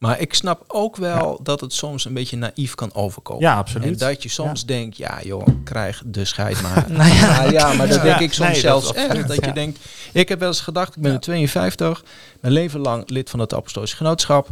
[0.00, 3.42] Maar ik snap ook wel dat het soms een beetje naïef kan overkomen.
[3.42, 3.86] Ja, absoluut.
[3.86, 4.66] En dat je soms Ja.
[4.66, 6.84] denkt, ja joh, krijg de scheid maar.
[6.90, 9.28] Nou ja, ja, ja, maar dat denk ik soms Nee, zelfs echt.
[9.28, 9.78] Dat je denkt,
[10.12, 12.04] ik heb wel eens gedacht, ik ben nu 52,
[12.40, 14.48] mijn leven lang lid van het Apostolisch Genootschap.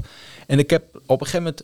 [0.46, 1.62] En ik heb op een gegeven moment,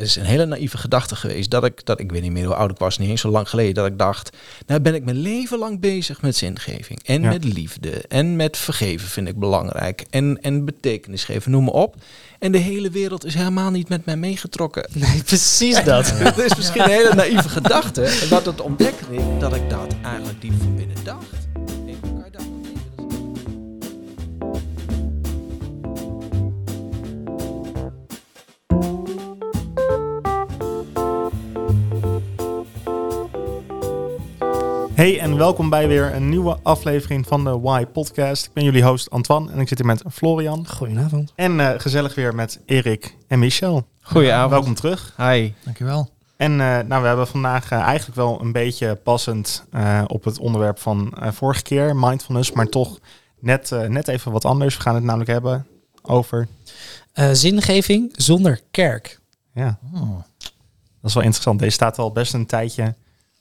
[0.00, 2.70] is een hele naïeve gedachte geweest, dat ik, dat ik weet niet meer hoe oud
[2.70, 5.58] ik was, niet eens zo lang geleden, dat ik dacht, nou ben ik mijn leven
[5.58, 7.00] lang bezig met zingeving.
[7.04, 7.28] En Ja.
[7.28, 7.90] met liefde.
[8.08, 10.04] En met vergeven vind ik belangrijk.
[10.10, 11.94] En, en betekenis geven, noem maar op.
[12.38, 14.88] En de hele wereld is helemaal niet met mij meegetrokken.
[14.92, 16.12] nee, precies dat.
[16.24, 18.02] Dat is misschien een hele naïeve gedachte.
[18.02, 21.39] En wat het ontdekte ik dat ik dat eigenlijk diep van binnen dacht.
[35.00, 38.46] Hey en welkom bij weer een nieuwe aflevering van de Why Podcast.
[38.46, 40.68] Ik ben jullie host Antoine en ik zit hier met Florian.
[40.68, 41.32] Goedenavond.
[41.34, 43.86] En eh, gezellig weer met Erik en Michel.
[44.00, 44.50] Goedenavond.
[44.50, 45.14] Welkom terug.
[45.16, 45.52] Hi.
[45.64, 46.08] Dankjewel.
[46.36, 50.38] En eh, nou, we hebben vandaag eh, eigenlijk wel een beetje passend eh, op het
[50.38, 52.98] onderwerp van vorige keer, mindfulness, maar toch
[53.38, 54.76] net, net even wat anders.
[54.76, 55.66] We gaan het namelijk hebben
[56.02, 56.48] over,
[57.12, 59.20] Eh, zingeving zonder kerk.
[59.54, 60.16] ja, Oh.
[61.00, 61.58] dat is wel interessant.
[61.58, 62.94] Deze staat al best een tijdje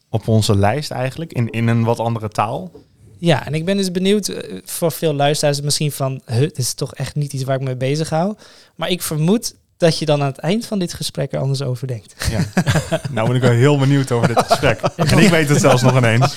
[0.09, 2.71] op onze lijst eigenlijk, in, in een wat andere taal.
[3.17, 6.73] Ja, en ik ben dus benieuwd, eh, voor veel luisteraars misschien van, huh, dit is
[6.73, 8.35] toch echt niet iets waar ik mee bezig hou.
[8.75, 11.87] Maar ik vermoed dat je dan aan het eind van dit gesprek er anders over
[11.87, 12.15] denkt.
[12.31, 12.45] Ja.
[13.11, 14.81] nou ben ik wel heel benieuwd over dit gesprek.
[14.95, 16.35] En ik weet het zelfs nog ineens.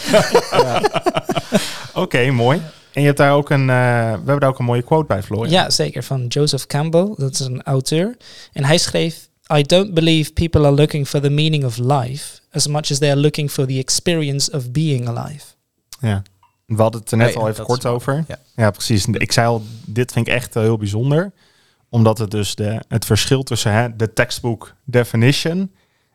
[1.94, 2.60] Oké, mooi.
[2.92, 3.76] En je hebt daar ook een, eh,
[4.10, 5.50] we hebben daar ook een mooie quote bij, Florian.
[5.50, 8.16] Ja, zeker, van Joseph Campbell, dat is een auteur.
[8.52, 12.66] En hij schreef, I don't believe people are looking for the meaning of life as
[12.66, 15.44] much as they are looking for the experience of being alive.
[16.00, 16.22] Ja.
[16.66, 18.24] We hadden het er net Oh ja, al even kort over.
[18.28, 18.38] ja.
[18.56, 18.70] Ja.
[18.70, 19.06] precies.
[19.06, 21.32] Ik zei al, dit vind ik echt eh, heel bijzonder.
[21.88, 25.70] Omdat het dus de, het verschil tussen hè, de textbook definition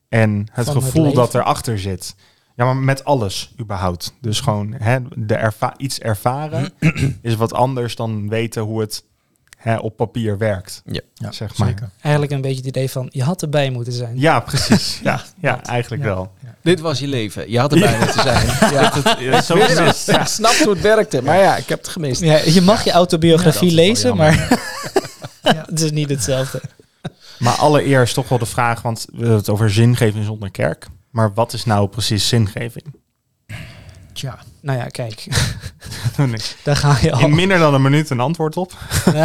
[0.09, 1.17] en het Van het gevoel leven.
[1.17, 2.15] dat erachter zit.
[2.55, 4.13] Ja, maar met alles überhaupt.
[4.21, 6.73] Dus gewoon hè, de erva iets ervaren
[7.21, 9.03] is wat anders dan weten hoe het
[9.57, 10.81] hè, op papier werkt.
[10.85, 11.01] Ja.
[11.13, 11.67] Ja, Zeg maar.
[11.67, 11.89] zeker.
[12.01, 14.19] Eigenlijk een beetje het idee van, je had erbij moeten zijn.
[14.19, 14.99] Ja, precies.
[15.03, 16.07] Ja, ja eigenlijk Ja.
[16.09, 16.31] wel.
[16.61, 17.51] Dit was je leven.
[17.51, 18.47] Je had erbij moeten zijn.
[18.73, 18.91] Ja.
[19.19, 20.07] Ja, zo Ik is het.
[20.15, 22.21] Ik snap hoe het werkte, maar ja, ik heb het gemist.
[22.21, 24.59] Ja, je mag je autobiografie lezen, maar
[25.41, 26.61] het is niet hetzelfde.
[27.39, 30.87] Maar allereerst toch wel de vraag, want we hebben het over zingeving zonder kerk.
[31.11, 32.85] Maar wat is nou precies zingeving?
[34.17, 35.27] Tja, Nou ja, kijk,
[36.63, 37.19] daar ga je al.
[37.19, 38.73] In minder dan een minuut een antwoord op.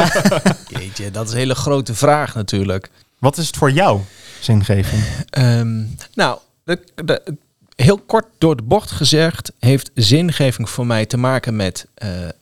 [0.69, 2.91] Jeetje, dat is een hele grote vraag natuurlijk.
[3.19, 4.00] Wat is het voor jou,
[4.41, 5.02] zingeving?
[5.31, 7.36] Ehm, nou, de, de-
[7.76, 12.34] heel kort door de bocht gezegd, heeft zingeving voor mij te maken met eh, eh,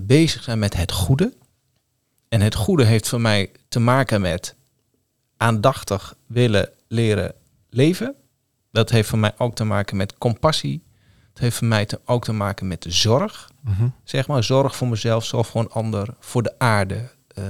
[0.00, 1.32] bezig zijn met het goede.
[2.28, 4.54] En het goede heeft voor mij te maken met
[5.36, 7.34] aandachtig willen leren
[7.70, 8.14] leven.
[8.72, 10.82] Dat heeft voor mij ook te maken met compassie.
[11.32, 13.50] Het heeft voor mij te, ook te maken met de zorg.
[14.04, 17.10] Zeg maar, zorg voor mezelf, zorg voor een ander, voor de aarde.
[17.34, 17.44] eh,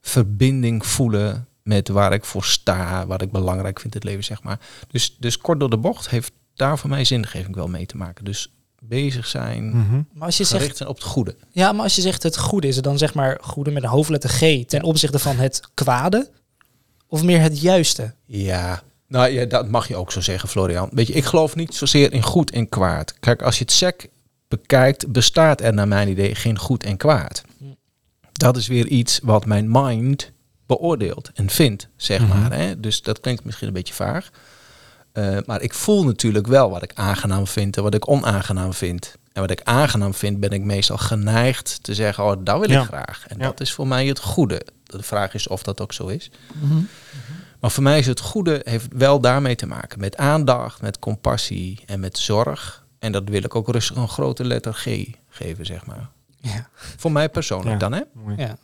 [0.00, 4.42] verbinding voelen met waar ik voor sta, wat ik belangrijk vind in het leven, zeg
[4.42, 4.58] maar.
[4.90, 8.24] Dus, dus kort door de bocht heeft daar voor mij zingeving wel mee te maken.
[8.24, 10.02] Dus bezig zijn, Mhm.
[10.12, 11.36] Maar als je zegt, op het goede.
[11.50, 13.88] ja, maar als je zegt het goede, is het dan zeg maar goede met een
[13.88, 16.30] hoofdletter G ten opzichte van het kwade?
[17.08, 18.14] Of meer het juiste?
[18.24, 20.88] Ja, nou ja, dat mag je ook zo zeggen, Florian.
[20.92, 23.14] Weet je, ik geloof niet zozeer in goed en kwaad.
[23.20, 24.08] Kijk, als je het sec
[24.48, 27.42] bekijkt, bestaat er naar mijn idee geen goed en kwaad.
[28.32, 30.32] Dat is weer iets wat mijn mind
[30.66, 32.28] beoordeelt en vindt, zeg Mhm.
[32.38, 32.52] maar.
[32.52, 32.80] Hè?
[32.80, 34.30] Dus dat klinkt misschien een beetje vaag.
[35.12, 39.14] Eh, maar ik voel natuurlijk wel wat ik aangenaam vind en wat ik onaangenaam vind.
[39.32, 42.80] En wat ik aangenaam vind, ben ik meestal geneigd te zeggen, oh, dat wil Ja.
[42.80, 43.24] ik graag.
[43.28, 43.44] En Ja.
[43.44, 44.60] dat is voor mij het goede.
[44.84, 46.30] De vraag is of dat ook zo is.
[47.66, 50.00] Maar voor mij is het goede heeft wel daarmee te maken.
[50.00, 52.86] Met aandacht, met compassie en met zorg.
[52.98, 54.86] En dat wil ik ook rustig een grote letter G
[55.28, 56.08] geven, zeg maar.
[56.36, 56.68] Ja.
[56.96, 57.76] Voor mij persoonlijk Ja.
[57.78, 58.00] dan, hè?
[58.14, 58.36] Mooi.
[58.36, 58.56] ja.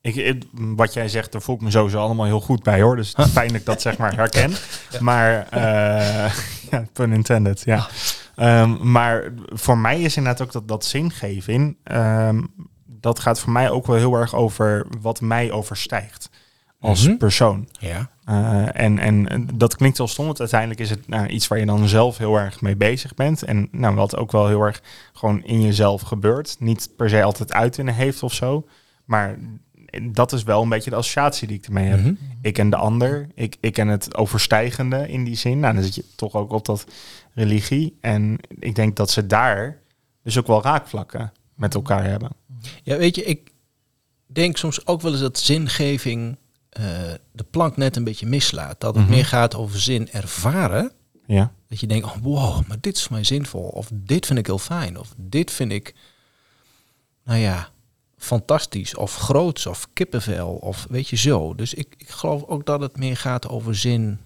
[0.00, 2.96] Ik, ik- wat jij zegt, daar voel ik me sowieso allemaal heel goed bij hoor.
[2.96, 4.52] Dus het is fijn dat ik dat zeg maar herken.
[5.00, 6.32] Maar, eh
[6.70, 7.86] ja, pun intended, ja.
[8.36, 12.42] Ehm, maar voor mij is inderdaad ook dat, dat zingeving, ehm,
[12.86, 16.28] dat gaat voor mij ook wel heel erg over wat mij overstijgt
[16.80, 17.16] als Mhm.
[17.16, 17.68] persoon.
[17.78, 18.10] Ja.
[18.26, 21.66] Eh, en, en dat klinkt wel stom, want uiteindelijk is het nou, iets waar je
[21.66, 23.42] dan zelf heel erg mee bezig bent.
[23.42, 24.82] En nou, wat ook wel heel erg
[25.12, 26.56] gewoon in jezelf gebeurt.
[26.58, 28.66] Niet per se altijd uitingen heeft of zo.
[29.04, 29.38] Maar
[30.02, 32.00] dat is wel een beetje de associatie die ik ermee heb.
[32.00, 32.14] Mhm.
[32.42, 33.28] Ik en de ander.
[33.34, 35.60] Ik, ik en het overstijgende in die zin.
[35.60, 36.86] Nou, dan zit je toch ook op dat
[37.34, 37.96] religie.
[38.00, 39.78] En ik denk dat ze daar
[40.22, 42.30] dus ook wel raakvlakken met elkaar hebben.
[42.82, 43.50] Ja, weet je, ik
[44.26, 46.36] denk soms ook wel eens dat zingeving
[46.76, 46.84] eh,
[47.32, 48.80] de plank net een beetje mislaat.
[48.80, 49.12] Dat het Mhm.
[49.14, 50.92] meer gaat over zin ervaren.
[51.26, 51.52] Ja.
[51.68, 53.62] Dat je denkt, oh, wow, maar dit is voor mij zinvol.
[53.68, 54.98] Of dit vind ik heel fijn.
[54.98, 55.94] Of dit vind ik,
[57.24, 57.68] nou ja,
[58.18, 58.94] fantastisch.
[58.96, 59.66] Of groots.
[59.66, 60.48] Of kippenvel.
[60.48, 61.54] Of weet je zo.
[61.54, 64.18] Dus ik, ik geloof ook dat het meer gaat over zin.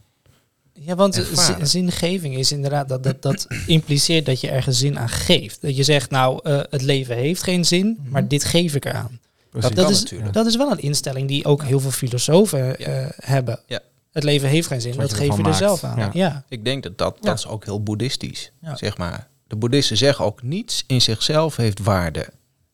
[0.72, 1.66] Ja, want Ervaren.
[1.66, 5.62] zingeving is inderdaad dat, dat dat impliceert dat je ergens zin aan geeft.
[5.62, 9.18] Dat je zegt, nou, eh, het leven heeft geen zin, maar dit geef ik eraan.
[9.50, 10.32] Dat kan is, natuurlijk.
[10.32, 13.60] dat is wel een instelling die ook heel veel filosofen eh, hebben.
[13.66, 13.80] Ja.
[14.12, 15.98] Het leven heeft geen zin, dat geef je er zelf aan.
[15.98, 16.10] Ja.
[16.12, 16.44] Ja.
[16.48, 17.28] Ik denk dat dat, Ja.
[17.28, 18.52] dat is ook heel boeddhistisch.
[18.60, 18.76] Ja.
[18.76, 19.28] Zeg maar.
[19.46, 22.28] De boeddhisten zeggen ook niets in zichzelf heeft waarde.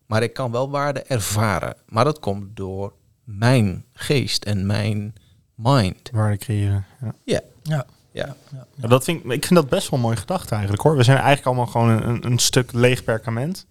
[0.06, 1.76] Maar ik kan wel waarde ervaren.
[1.86, 2.92] Maar dat komt door
[3.24, 5.14] mijn geest en mijn
[5.54, 6.10] mind.
[6.12, 6.84] Waarde creëren.
[7.00, 7.14] Ja.
[7.24, 7.40] Ja.
[7.62, 7.86] Ja.
[8.12, 8.36] Ja.
[8.76, 10.96] Ja, dat vind ik, ik vind dat best wel een mooie gedachte eigenlijk hoor.
[10.96, 13.66] We zijn eigenlijk allemaal gewoon een, een stuk leeg perkament.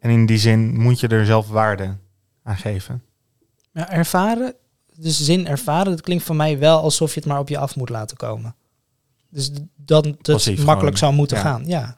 [0.00, 1.96] En in die zin moet je er zelf waarde
[2.48, 3.02] aan geven.
[3.72, 4.54] Ja, ervaren,
[4.94, 7.76] dus zin ervaren, dat klinkt voor mij wel alsof je het maar op je af
[7.76, 8.54] moet laten komen.
[9.30, 10.96] Dus d- dan het Passief makkelijk gewoon.
[10.96, 11.42] zou moeten Ja.
[11.42, 11.66] gaan.
[11.66, 11.96] Ja.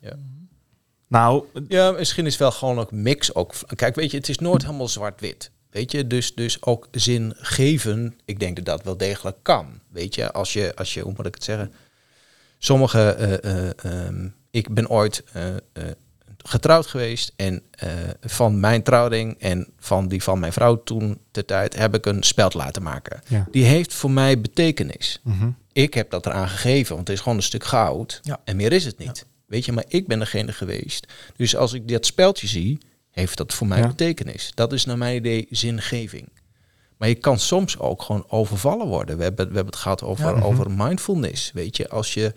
[1.08, 3.34] Nou, Ja, misschien is wel gewoon ook mix.
[3.34, 3.54] Ook.
[3.74, 5.50] Kijk, weet je, het is nooit helemaal zwart-wit.
[5.70, 8.14] Weet je, dus, dus ook zin geven.
[8.24, 9.80] Ik denk dat dat wel degelijk kan.
[9.88, 11.72] Weet je, als je, als je hoe moet ik het zeggen?
[12.58, 13.70] Sommige, eh, eh,
[14.06, 15.60] ehm, ik ben ooit eh, eh,
[16.42, 17.88] getrouwd geweest en eh,
[18.20, 22.22] van mijn trouwring en van die van mijn vrouw toen de tijd heb ik een
[22.22, 23.22] speld laten maken.
[23.28, 23.46] ja.
[23.50, 25.20] Die heeft voor mij betekenis.
[25.22, 25.50] Mhm.
[25.72, 28.20] Ik heb dat eraan gegeven, want het is gewoon een stuk goud.
[28.22, 28.40] Ja.
[28.44, 29.26] En meer is het niet.
[29.46, 31.06] Weet je, maar ik ben degene geweest.
[31.36, 32.78] Dus als ik dat speldje zie,
[33.10, 34.52] heeft dat voor mij betekenis.
[34.54, 36.28] Dat is naar mijn idee zingeving.
[36.96, 39.16] Maar je kan soms ook gewoon overvallen worden.
[39.16, 40.36] We hebben, we hebben het gehad over.
[40.36, 40.44] Mhm.
[40.44, 41.52] over mindfulness.
[41.52, 42.32] Weet je, als je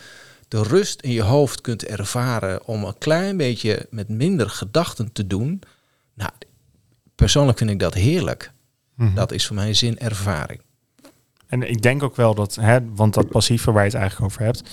[0.53, 5.27] de rust in je hoofd kunt ervaren om een klein beetje met minder gedachten te
[5.27, 5.61] doen.
[6.13, 6.31] Nou,
[7.15, 8.51] persoonlijk vind ik dat heerlijk.
[8.95, 9.13] Mhm.
[9.13, 10.61] Dat is voor mij zinervaring.
[11.47, 14.45] En ik denk ook wel dat, hè, want dat passieve waar je het eigenlijk over
[14.45, 14.63] hebt,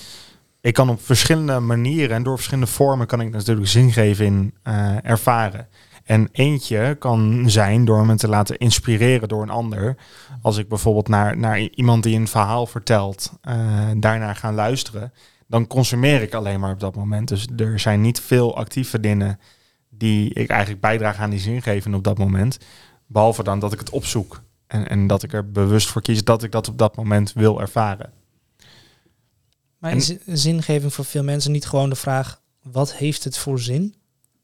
[0.61, 5.69] ik kan op verschillende manieren en door verschillende vormen kan ik natuurlijk zingeving eh, ervaren.
[6.05, 9.97] En eentje kan zijn door me te laten inspireren door een ander.
[10.43, 15.13] Als ik bijvoorbeeld naar, naar iemand die een verhaal vertelt, eh, daarnaar gaan luisteren,
[15.51, 17.29] dan consumeer ik alleen maar op dat moment.
[17.29, 19.41] Dus er zijn niet veel actieve dingen
[19.89, 22.59] die ik eigenlijk bijdraag aan die zingeving op dat moment.
[23.07, 24.43] Behalve dan dat ik het opzoek.
[24.67, 27.61] En, en dat ik er bewust voor kies dat ik dat op dat moment wil
[27.61, 28.13] ervaren.
[29.79, 33.61] Maar En- is zingeving voor veel mensen niet gewoon de vraag, wat heeft het voor
[33.61, 33.95] zin?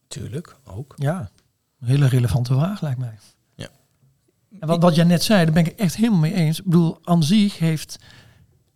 [0.08, 0.94] Tuurlijk, ook.
[0.96, 1.30] Ja,
[1.80, 3.18] een hele relevante vraag lijkt mij.
[3.54, 3.68] Ja.
[4.60, 6.58] En wat, wat jij net zei, daar ben ik echt helemaal mee eens.
[6.58, 7.98] Ik bedoel, aan zich heeft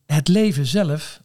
[0.06, 1.22] het leven zelf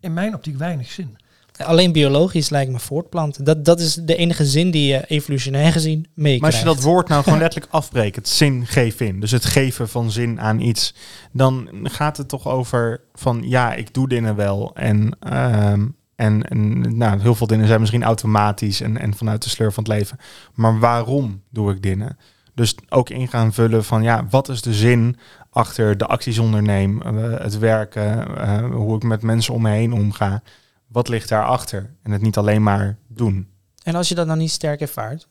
[0.00, 1.16] in mijn optiek weinig zin.
[1.64, 3.44] Alleen biologisch lijkt me voortplanten.
[3.44, 6.40] Dat, dat is de enige zin die je evolutionair gezien meekrijgt.
[6.40, 9.44] Maar als je dat woord nou gewoon letterlijk afbreekt, het zin geef in, dus het
[9.44, 10.94] geven van zin aan iets,
[11.32, 14.70] dan gaat het toch over van ja, ik doe dingen wel.
[14.74, 19.48] En, ehm, en, en nou, heel veel dingen zijn misschien automatisch en, en vanuit de
[19.48, 20.18] sleur van het leven.
[20.54, 22.18] Maar waarom doe ik dingen?
[22.54, 25.16] Dus ook in gaan vullen van ja, wat is de zin
[25.58, 29.92] achter de acties onderneem, eh, het werken, eh, hoe ik met mensen om me heen
[29.92, 30.42] omga.
[30.86, 31.94] Wat ligt daarachter?
[32.02, 33.48] En het niet alleen maar doen.
[33.82, 35.28] En als je dat nou niet sterk ervaart,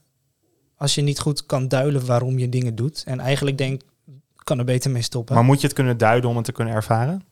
[0.76, 3.86] als je niet goed kan duiden waarom je dingen doet en eigenlijk denkt,
[4.36, 5.36] kan er beter mee stoppen.
[5.36, 7.24] Maar moet je het kunnen duiden om het te kunnen ervaren?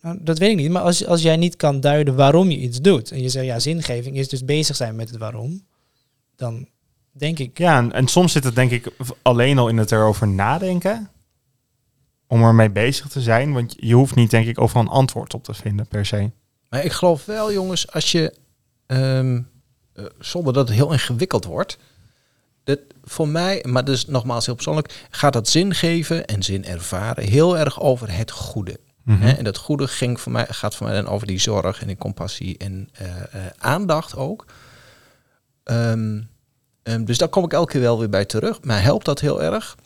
[0.00, 2.80] Nou, dat weet ik niet, maar als, als jij niet kan duiden waarom je iets
[2.80, 5.62] doet en je zegt, ja, zingeving is dus bezig zijn met het waarom,
[6.36, 6.68] dan
[7.12, 10.28] denk ik, Ja, en, en soms zit het denk ik alleen al in het erover
[10.28, 11.10] nadenken.
[12.28, 13.52] Om ermee bezig te zijn.
[13.52, 16.30] Want je hoeft niet denk ik overal een antwoord op te vinden per se.
[16.68, 18.34] Maar ik geloof wel, jongens, als je,
[18.86, 19.36] eh,
[20.18, 21.78] zonder dat het heel ingewikkeld wordt,
[22.64, 27.24] dat voor mij, maar dus nogmaals heel persoonlijk, gaat dat zin geven en zin ervaren
[27.24, 28.80] heel erg over het goede.
[29.04, 29.20] Mhm.
[29.20, 29.32] Hè?
[29.32, 31.96] En dat goede ging voor mij, gaat voor mij dan over die zorg en die
[31.96, 33.22] compassie en eh, eh,
[33.58, 34.44] aandacht ook.
[35.64, 36.20] Ehm,
[36.82, 38.62] ehm, dus daar kom ik elke keer wel weer bij terug.
[38.62, 39.76] Maar helpt dat heel erg?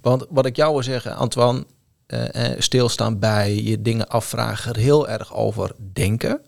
[0.00, 1.64] Want wat ik jou wil zeggen, Antoine,
[2.06, 6.40] eh, eh, stilstaan bij je dingen afvragen, er heel erg over denken.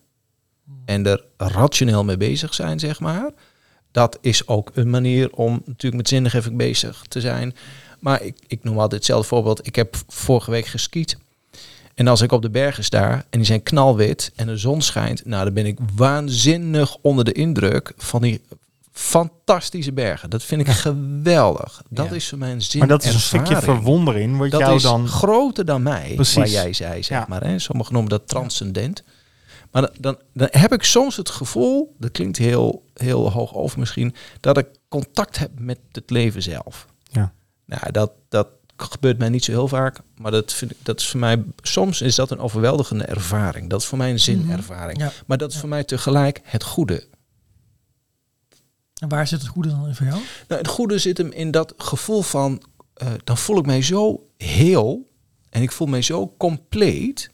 [0.84, 3.30] En er rationeel mee bezig zijn, zeg maar.
[3.90, 7.54] Dat is ook een manier om natuurlijk met zingeving bezig te zijn.
[8.00, 9.66] Maar ik, ik noem altijd hetzelfde voorbeeld.
[9.66, 11.16] Ik heb vorige week geskiet.
[11.94, 15.24] En als ik op de bergen sta en die zijn knalwit en de zon schijnt,
[15.24, 18.40] nou dan ben ik waanzinnig onder de indruk van die
[18.92, 20.30] fantastische bergen.
[20.30, 21.82] Dat vind ik geweldig.
[21.88, 22.14] Dat Ja.
[22.14, 22.78] is voor mij een zin.
[22.78, 24.38] maar dat is een stukje verwondering.
[24.38, 25.08] Wat Dat jou is dan.
[25.08, 26.34] groter dan mij, Precies.
[26.36, 27.24] waar jij zei, zeg Ja.
[27.28, 27.44] maar.
[27.44, 27.58] Hè?
[27.58, 29.02] Sommigen noemen dat transcendent.
[29.70, 33.78] Maar dan, dan, dan heb ik soms het gevoel, dat klinkt heel, heel hoog over
[33.78, 36.86] misschien, dat ik contact heb met het leven zelf.
[37.10, 37.32] Ja.
[37.66, 41.08] Nou, dat, dat gebeurt mij niet zo heel vaak, maar dat, vind ik, dat is
[41.08, 43.70] voor mij, soms is dat een overweldigende ervaring.
[43.70, 44.98] Dat is voor mij een zinervaring.
[44.98, 45.12] Ja.
[45.26, 47.04] Maar dat is voor mij tegelijk het goede.
[49.02, 50.20] En waar zit het goede dan in voor jou?
[50.48, 52.62] Nou, het goede zit hem in dat gevoel van,
[52.94, 55.10] eh, dan voel ik mij zo heel
[55.50, 57.30] en ik voel mij zo compleet.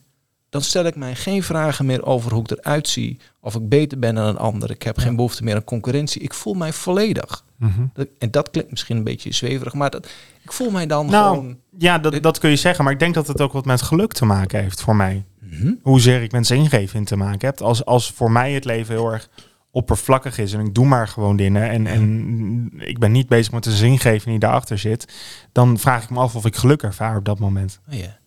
[0.50, 3.98] Dan stel ik mij geen vragen meer over hoe ik eruit zie, of ik beter
[3.98, 4.70] ben dan een ander.
[4.70, 6.22] Ik heb geen behoefte meer aan concurrentie.
[6.22, 7.44] Ik voel mij volledig.
[7.56, 7.86] Mhm.
[7.92, 10.06] Dat- En dat klinkt misschien een beetje zweverig, maar dat,
[10.42, 11.58] ik voel mij dan Nou, gewoon...
[11.78, 12.84] ja, dat, dat kun je zeggen.
[12.84, 15.24] Maar ik denk dat het ook wat met geluk te maken heeft voor mij.
[15.40, 15.72] Mhm.
[15.82, 17.60] Hoezeer ik met zingeving te maken heb.
[17.60, 19.28] Als, als voor mij het leven heel erg
[19.70, 23.64] oppervlakkig is en ik doe maar gewoon dingen en, en ik ben niet bezig met
[23.64, 25.14] de zingeving die daarachter zit,
[25.52, 27.80] dan vraag ik me af of ik geluk ervaar op dat moment.
[27.88, 28.18] Oh ja.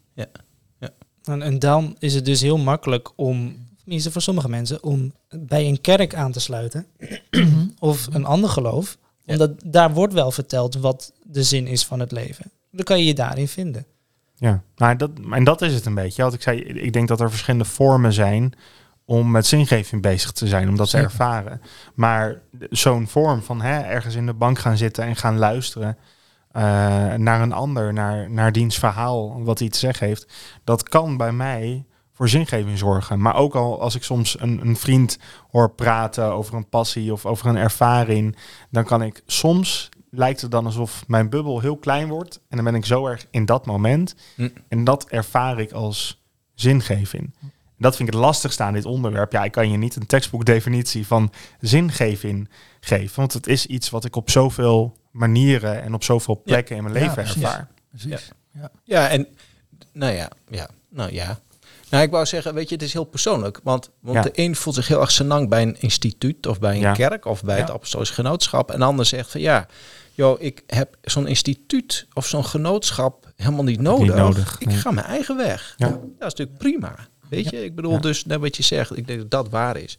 [1.24, 5.68] En, en dan is het dus heel makkelijk om, tenminste voor sommige mensen, om bij
[5.68, 6.86] een kerk aan te sluiten.
[7.80, 8.98] of een ander geloof.
[9.24, 9.34] Ja.
[9.34, 12.52] Omdat daar wordt wel verteld wat de zin is van het leven.
[12.72, 13.86] Dan kan je je daarin vinden.
[14.36, 16.24] Ja, nou, dat, en dat is het een beetje.
[16.24, 18.54] Wat ik zei, ik denk dat er verschillende vormen zijn
[19.12, 21.08] om met zingeving bezig te zijn, om dat Zeker.
[21.08, 21.62] te ervaren.
[21.94, 25.98] Maar zo'n vorm van hè, ergens in de bank gaan zitten en gaan luisteren
[26.52, 26.64] eh,
[27.14, 31.32] naar een ander, naar, naar diens verhaal, wat hij te zeggen heeft, dat kan bij
[31.32, 33.22] mij voor zingeving zorgen.
[33.22, 35.18] Maar ook al als ik soms een, een vriend
[35.52, 38.36] hoor praten over een passie of over een ervaring,
[38.70, 42.66] dan kan ik soms lijkt het dan alsof mijn bubbel heel klein wordt en dan
[42.66, 44.50] ben ik zo erg in dat moment Hm.
[44.68, 46.22] en dat ervaar ik als
[46.54, 47.34] zingeving.
[47.82, 49.32] Dat vind ik het lastigste aan dit onderwerp.
[49.32, 54.06] Ja, ik kan je niet een tekstboekdefinitie van zingeving geven, want het is iets wat
[54.06, 57.42] ik op zoveel manieren en op zoveel plekken in mijn Ja, leven precies.
[57.42, 57.68] ervaar.
[57.90, 58.32] Precies.
[58.84, 59.28] Ja, en
[59.94, 61.40] nou ja, ja, nou ja.
[61.90, 63.60] Nou, ik wou zeggen, weet je, het is heel persoonlijk.
[63.64, 64.24] Want, want Ja.
[64.24, 66.94] de een voelt zich heel erg senang bij een instituut of bij een Ja.
[66.94, 67.74] kerk of bij het Ja.
[67.74, 68.72] apostolisch genootschap.
[68.72, 69.68] En de ander zegt van ja,
[70.14, 74.16] joh, ik heb zo'n instituut of zo'n genootschap helemaal niet nodig.
[74.16, 74.78] nodig, ik nee.
[74.78, 75.74] ga mijn eigen weg.
[75.78, 75.88] Ja.
[75.88, 76.96] Dat is natuurlijk prima.
[77.32, 78.98] Weet je, ik bedoel dus net wat je zegt.
[78.98, 79.98] Ik denk dat dat waar is.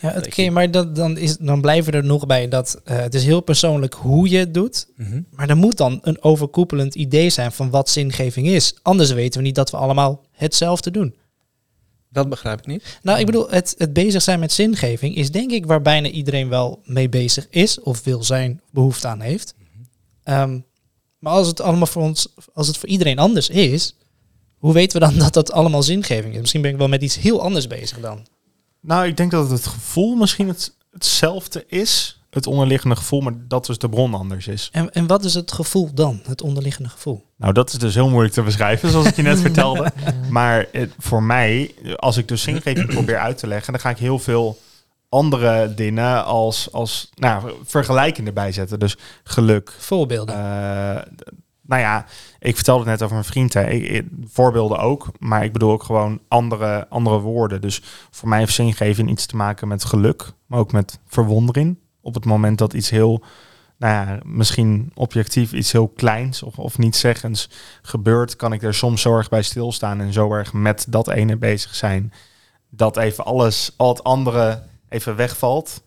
[0.00, 0.50] Ja, oké, je.
[0.50, 3.40] maar dat, dan, is, dan blijven we er nog bij dat eh, het is heel
[3.40, 4.88] persoonlijk hoe je het doet.
[5.30, 8.74] Maar er moet dan een overkoepelend idee zijn van wat zingeving is.
[8.82, 11.14] Anders weten we niet dat we allemaal hetzelfde doen.
[12.08, 12.98] Dat begrijp ik niet.
[13.02, 16.48] Nou, ik bedoel, het, het bezig zijn met zingeving is denk ik waar bijna iedereen
[16.48, 19.54] wel mee bezig is of wil zijn, behoefte aan heeft.
[20.22, 20.58] Ehm,
[21.18, 23.94] maar als het allemaal voor ons, als het voor iedereen anders is,
[24.60, 26.40] hoe weten we dan dat dat allemaal zingeving is?
[26.40, 28.26] Misschien ben ik wel met iets heel anders bezig dan.
[28.80, 33.66] Nou, ik denk dat het gevoel misschien het, hetzelfde is, het onderliggende gevoel, maar dat
[33.66, 34.68] dus de bron anders is.
[34.72, 37.24] En, en wat is het gevoel dan, het onderliggende gevoel?
[37.36, 39.92] Nou, dat is dus heel moeilijk te beschrijven, zoals ik je net vertelde.
[40.30, 43.98] Maar het, voor mij, als ik dus zingeving probeer uit te leggen, dan ga ik
[43.98, 44.58] heel veel
[45.08, 48.78] andere dingen als, als nou, vergelijkende erbij zetten.
[48.78, 49.74] Dus geluk.
[49.78, 50.34] Voorbeelden.
[50.34, 51.02] eh,
[51.70, 52.06] nou ja,
[52.38, 53.52] ik vertelde het net over mijn vriend.
[53.54, 53.68] Hè.
[53.68, 57.60] Ik- voorbeelden ook, maar ik bedoel ook gewoon andere, andere woorden.
[57.60, 61.78] Dus voor mij heeft zingeving iets te maken met geluk, maar ook met verwondering.
[62.00, 63.22] Op het moment dat iets heel,
[63.78, 67.48] nou ja, misschien objectief iets heel kleins of, of niet zeggens
[67.82, 71.36] gebeurt, kan ik er soms zo erg bij stilstaan en zo erg met dat ene
[71.36, 72.12] bezig zijn.
[72.70, 75.82] Dat even alles, al het andere even wegvalt.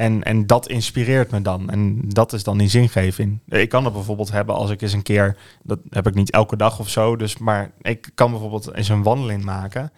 [0.00, 1.70] En, en dat inspireert me dan.
[1.70, 3.40] En dat is dan die zingeving.
[3.48, 6.56] Ik kan het bijvoorbeeld hebben als ik eens een keer, dat heb ik niet elke
[6.56, 9.92] dag of zo, dus, maar ik kan bijvoorbeeld eens een wandeling maken.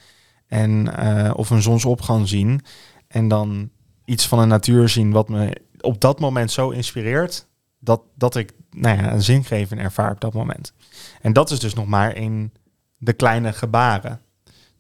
[0.47, 2.61] En, eh, of een zonsopgang zien.
[3.09, 3.71] En dan
[4.05, 7.49] iets van de natuur zien wat me op dat moment zo inspireert.
[7.79, 10.73] Dat, dat ik nou ja, een zingeving ervaar op dat moment.
[11.21, 12.53] En dat is dus nog maar in
[12.99, 14.21] de kleine gebaren.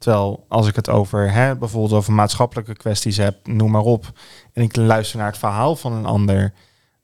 [0.02, 4.12] Terwijl als ik het over hè, bijvoorbeeld over maatschappelijke kwesties heb, noem maar op.
[4.52, 6.52] En ik luister naar het verhaal van een ander.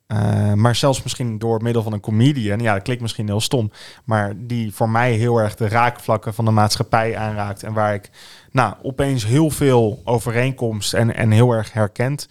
[0.06, 2.58] eh, maar zelfs misschien door middel van een comedian.
[2.58, 3.70] Ja, dat klinkt misschien heel stom.
[4.04, 7.62] Maar die voor mij heel erg de raakvlakken van de maatschappij aanraakt.
[7.62, 8.10] En waar ik
[8.50, 12.28] nou, opeens heel veel overeenkomst en, en heel erg herkend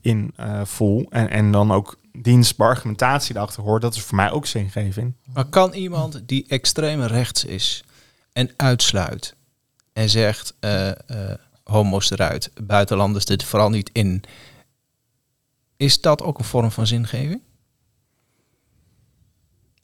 [0.00, 1.06] in eh, voel.
[1.10, 3.80] En, en dan ook dienst, argumentatie erachter hoor.
[3.80, 5.14] Dat is voor mij ook zingeving.
[5.32, 7.84] Maar kan iemand die extreem rechts is
[8.32, 9.38] en uitsluit
[9.92, 14.22] en zegt eh, eh, homo's eruit, buitenlanders dit vooral niet in,
[15.76, 17.40] is dat ook een vorm van zingeving?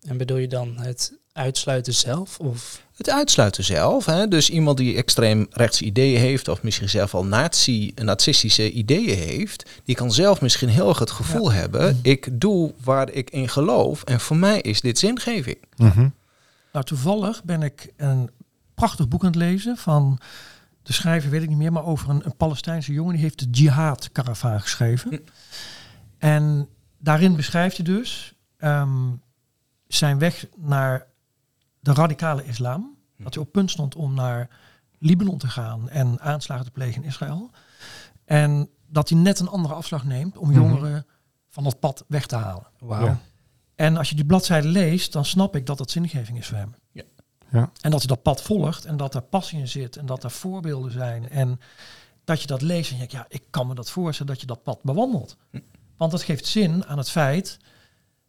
[0.01, 2.39] En bedoel je dan het uitsluiten zelf?
[2.39, 2.85] Of?
[2.97, 4.29] Het uitsluiten zelf, hè?
[4.29, 9.71] dus iemand die extreem rechts ideeën heeft, of misschien zelf al nazi, nazistische ideeën heeft,
[9.85, 14.03] die kan zelf misschien heel erg het gevoel hebben, ik doe waar ik in geloof
[14.03, 15.59] en voor mij is dit zingeving.
[16.73, 18.31] Nou, toevallig ben ik een
[18.77, 20.19] prachtig boek aan het lezen van
[20.83, 23.13] de schrijver, weet ik niet meer, maar over een, een Palestijnse jongen.
[23.13, 25.25] Die heeft de Jihad-karavaan geschreven.
[26.19, 26.69] En
[26.99, 29.11] daarin beschrijft hij dus ehm,
[29.87, 31.07] zijn weg naar
[31.81, 32.97] de radicale islam.
[33.19, 34.49] Dat hij op punt stond om naar
[34.99, 37.51] Libanon te gaan en aanslagen te plegen in Israël.
[38.25, 40.59] En dat hij net een andere afslag neemt om Mhm.
[40.59, 41.07] jongeren
[41.49, 42.67] van dat pad weg te halen.
[42.79, 43.05] Wauw.
[43.05, 43.19] Ja.
[43.75, 46.75] En als je die bladzijde leest, dan snap ik dat dat zingeving is voor hem.
[47.57, 47.71] Ja.
[47.81, 50.31] En dat hij dat pad volgt en dat er passie in zit en dat er
[50.31, 51.29] voorbeelden zijn.
[51.31, 51.61] En
[52.25, 54.47] dat je dat leest en je denkt, ja, ik kan me dat voorstellen dat je
[54.47, 55.37] dat pad bewandelt.
[55.51, 55.59] Hm.
[55.97, 57.59] Want dat geeft zin aan het feit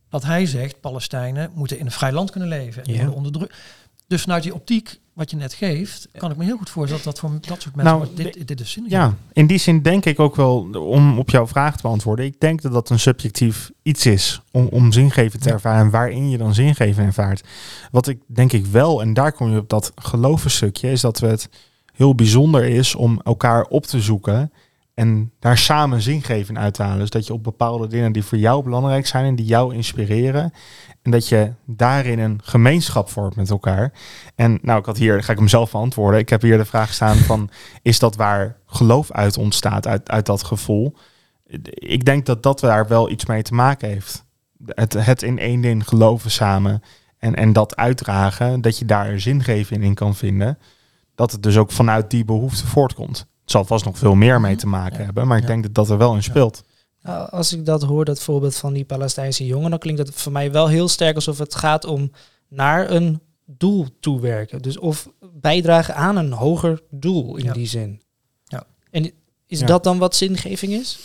[0.09, 2.83] dat hij zegt, Palestijnen moeten in een vrij land kunnen leven.
[2.83, 3.09] En Ja.
[3.09, 3.55] onder druk.
[4.07, 7.19] Dus vanuit die optiek wat je net geeft, kan ik me heel goed voorstellen dat
[7.19, 8.85] dat voor dat soort mensen, Nou, dit, dit is zin.
[8.87, 12.39] Ja, in die zin denk ik ook wel, om op jouw vraag te beantwoorden, ik
[12.39, 16.37] denk dat dat een subjectief iets is om, om zingeving te ervaren en waarin je
[16.37, 17.43] dan zingeving ervaart.
[17.91, 21.49] Wat ik denk ik wel, en daar kom je op dat gelovenstukje, is dat het
[21.93, 24.51] heel bijzonder is om elkaar op te zoeken
[24.97, 26.99] en daar samen zingeving uit te halen.
[26.99, 30.53] Dus dat je op bepaalde dingen die voor jou belangrijk zijn en die jou inspireren,
[31.01, 33.93] en dat je daarin een gemeenschap vormt met elkaar.
[34.35, 36.19] En nou, ik had hier, ga ik hem zelf beantwoorden.
[36.19, 37.49] Ik heb hier de vraag staan van,
[37.81, 40.95] is dat waar geloof uit ontstaat, uit, uit dat gevoel?
[41.73, 44.25] Ik denk dat dat daar wel iets mee te maken heeft.
[44.65, 46.81] Het, het in één ding geloven samen
[47.17, 50.57] en, en dat uitdragen, dat je daar zingeving in kan vinden.
[51.15, 53.27] Dat het dus ook vanuit die behoefte voortkomt.
[53.47, 55.03] Het zal vast nog veel meer mee te maken Ja.
[55.05, 55.49] hebben, maar ik Ja.
[55.49, 56.63] denk dat dat er wel in speelt.
[57.01, 60.31] Nou, als ik dat hoor, dat voorbeeld van die Palestijnse jongen, dan klinkt dat voor
[60.31, 62.11] mij wel heel sterk alsof het gaat om
[62.47, 64.61] naar een doel toewerken.
[64.61, 67.53] Dus of bijdragen aan een hoger doel in Ja.
[67.53, 68.01] die zin.
[68.45, 68.63] Ja.
[68.91, 69.11] En
[69.45, 69.65] is Ja.
[69.65, 70.99] dat dan wat zingeving is?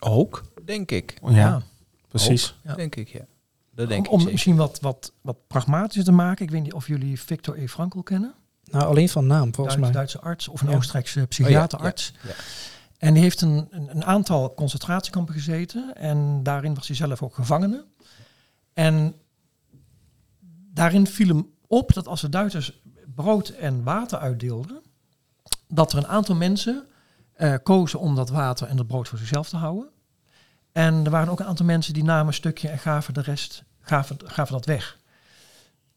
[0.00, 1.18] Ook, denk ik.
[1.28, 1.62] Ja,
[2.08, 2.54] precies.
[2.64, 2.74] Ja.
[2.74, 3.26] Denk ik, ja.
[3.74, 4.32] Dat denk om, om ik zeker.
[4.32, 6.44] misschien wat, wat, wat pragmatischer te maken.
[6.44, 7.68] Ik weet niet of jullie Victor E.
[7.68, 8.34] Frankl kennen.
[8.70, 9.90] Nou, alleen van naam, volgens mij.
[9.90, 10.76] Duitse arts of een Ja.
[10.76, 12.12] Oostenrijkse psychiaterarts.
[12.22, 12.34] ja, ja.
[12.98, 15.94] En die heeft een, een, een aantal concentratiekampen gezeten.
[15.96, 17.84] En daarin was hij zelf ook gevangene.
[18.72, 19.14] En
[20.72, 22.80] daarin viel hem op dat als de Duitsers
[23.14, 24.82] brood en water uitdeelden,
[25.68, 26.86] dat er een aantal mensen
[27.32, 29.88] eh, kozen om dat water en dat brood voor zichzelf te houden.
[30.72, 33.64] En er waren ook een aantal mensen die namen een stukje en gaven de rest,
[33.80, 34.98] gaven, gaven dat weg.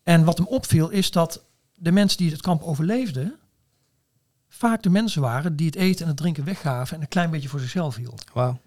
[0.03, 1.43] En wat hem opviel is dat
[1.79, 3.35] de mensen die het kamp overleefden,
[4.47, 7.49] vaak de mensen waren die het eten en het drinken weggaven en een klein beetje
[7.49, 8.25] voor zichzelf hielden.
[8.33, 8.59] Wauw.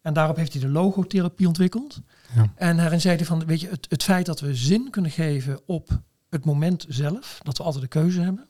[0.00, 2.00] En daarop heeft hij de logotherapie ontwikkeld.
[2.34, 2.52] Ja.
[2.54, 5.60] En daarin zei hij van, weet je, het, het feit dat we zin kunnen geven
[5.66, 6.00] op
[6.30, 8.48] het moment zelf, dat we altijd de keuze hebben,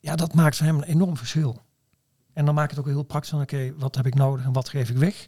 [0.00, 1.62] ja, dat maakt voor hem een enorm verschil.
[2.32, 4.68] En dan maakt het ook heel praktisch van, oké, wat heb ik nodig en wat
[4.68, 5.26] geef ik weg?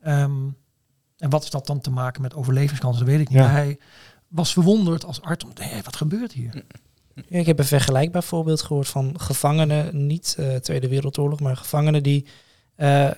[0.00, 0.48] Ehm,
[1.16, 3.38] en wat is dat dan te maken met overlevingskansen, dat weet ik niet.
[3.38, 3.44] Ja.
[3.44, 3.78] Maar hij
[4.28, 6.64] was verwonderd als arts, om, hey, wat gebeurt hier?
[7.28, 12.02] Ja, ik heb een vergelijkbaar voorbeeld gehoord van gevangenen, niet eh, Tweede Wereldoorlog, maar gevangenen
[12.02, 12.24] die.
[12.76, 13.10] eh,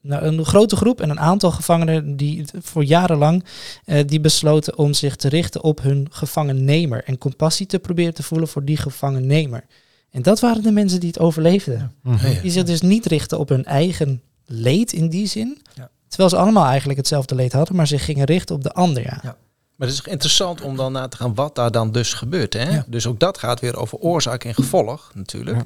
[0.00, 3.44] nou, een grote groep en een aantal gevangenen die voor jarenlang
[3.84, 8.22] eh, die besloten om zich te richten op hun gevangennemer en compassie te proberen te
[8.22, 9.64] voelen voor die gevangennemer.
[10.10, 11.92] En dat waren de mensen die het overleefden.
[12.04, 12.10] Ja.
[12.10, 12.40] Mhm.
[12.42, 15.62] Die zich dus niet richten op hun eigen leed in die zin.
[15.74, 15.90] Ja.
[16.08, 19.02] Terwijl ze allemaal eigenlijk hetzelfde leed hadden, maar zich gingen richten op de ander.
[19.02, 19.36] Ja.
[19.76, 22.52] Maar het is interessant om dan na te gaan wat daar dan dus gebeurt.
[22.52, 22.70] Hè?
[22.70, 22.84] Ja.
[22.86, 25.56] Dus ook dat gaat weer over oorzaak en gevolg natuurlijk.
[25.56, 25.64] Ja.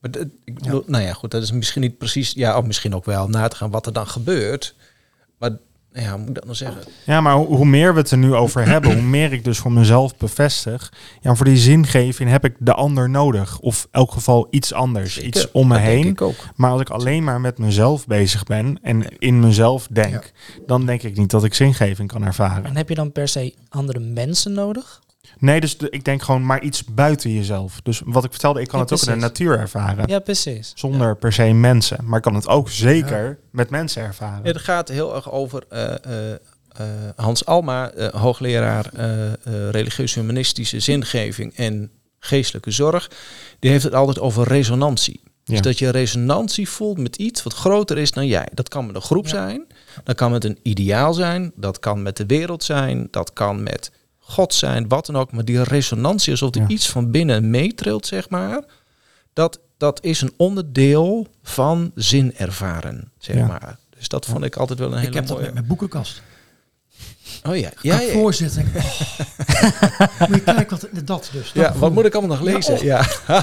[0.00, 2.94] Maar dat- ik bedoel, nou ja, goed, dat is misschien niet precies, ja, of misschien
[2.94, 4.74] ook wel na te gaan wat er dan gebeurt.
[5.38, 5.50] Maar
[6.02, 6.82] ja, hoe moet ik dat nou zeggen?
[7.04, 9.58] Ja, maar hoe, hoe meer we het er nu over hebben, hoe meer ik dus
[9.58, 10.92] voor mezelf bevestig.
[11.20, 13.58] Ja, voor die zingeving heb ik de ander nodig.
[13.60, 15.12] Of in elk geval iets anders.
[15.14, 16.06] Zeker, iets om me heen.
[16.06, 16.34] Ik ook.
[16.54, 20.32] Maar als ik alleen maar met mezelf bezig ben en in mezelf denk,
[20.66, 22.64] dan denk ik niet dat ik zingeving kan ervaren.
[22.64, 25.02] En heb je dan per se andere mensen nodig?
[25.38, 27.80] Nee, dus de- ik denk gewoon maar iets buiten jezelf.
[27.82, 30.08] Dus wat ik vertelde, ik kan Ja, het ook in de natuur ervaren.
[30.08, 30.72] Ja, precies.
[30.74, 31.98] Zonder per se mensen.
[32.04, 34.44] Maar ik kan het ook zeker met mensen ervaren.
[34.46, 36.38] Het gaat heel erg over eh, eh, eh,
[37.16, 39.34] Hans Alma, eh, hoogleraar eh, eh,
[39.70, 43.10] religieuze humanistische zingeving en geestelijke zorg.
[43.58, 45.22] Die heeft het altijd over resonantie.
[45.44, 48.48] Dus dat je resonantie voelt met iets wat groter is dan jij.
[48.54, 49.30] Dat kan met een groep Ja.
[49.30, 49.66] zijn,
[50.04, 53.90] dat kan met een ideaal zijn, dat kan met de wereld zijn, dat kan met
[54.26, 55.32] God zijn, wat dan ook.
[55.32, 56.68] Maar die resonantie, alsof er Ja.
[56.68, 58.64] iets van binnen meetrilt, zeg maar.
[59.32, 63.46] Dat, dat is een onderdeel van zin ervaren, zeg Ja.
[63.46, 63.78] maar.
[63.98, 65.44] Dus dat vond ik altijd wel een hele Ik heb dat mooie...
[65.46, 66.22] met mijn boekenkast.
[67.46, 68.12] Oh ja, Ja, ja, ik ja.
[68.12, 68.54] voorzit.
[68.54, 70.28] Denk ik, oh.
[70.28, 71.52] Moet je kijken wat dat dus.
[71.52, 72.74] dat Ja, wat moet ik allemaal nog lezen?
[72.74, 72.80] oh.
[72.82, 73.04] Ja.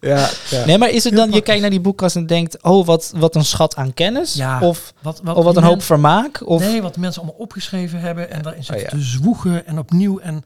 [0.00, 0.64] ja, ja.
[0.64, 3.34] Nee, maar is het dan, je kijkt naar die boekkast en denkt, oh, wat, wat
[3.34, 4.34] een schat aan kennis?
[4.34, 4.60] Ja.
[4.60, 6.46] Of, Wat, of wat een hoop men- vermaak?
[6.48, 8.96] Of, Nee, wat mensen allemaal opgeschreven hebben en daarin zitten Oh, ja.
[8.98, 10.18] te zwoegen en opnieuw.
[10.18, 10.44] En